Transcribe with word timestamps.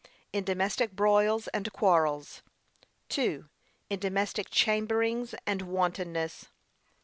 In 0.33 0.43
domestic 0.43 0.93
broils 0.93 1.47
and 1.49 1.71
quarrels. 1.71 2.41
(2.) 3.09 3.45
In 3.91 3.99
domestic 3.99 4.47
chamberings 4.49 5.35
and 5.45 5.61
wantonness. 5.61 6.47